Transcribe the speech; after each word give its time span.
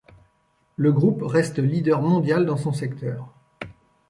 Le 0.77 0.91
groupe 0.91 1.21
reste 1.21 1.59
leader 1.59 2.01
mondial 2.01 2.47
dans 2.47 2.57
son 2.57 2.73
secteur. 2.73 3.31